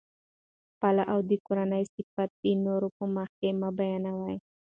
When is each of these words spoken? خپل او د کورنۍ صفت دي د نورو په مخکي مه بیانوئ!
خپل 0.73 0.95
او 1.11 1.19
د 1.29 1.31
کورنۍ 1.45 1.83
صفت 1.95 2.29
دي 2.41 2.51
د 2.57 2.61
نورو 2.65 2.87
په 2.97 3.05
مخکي 3.17 3.49
مه 3.59 3.69
بیانوئ! 3.77 4.35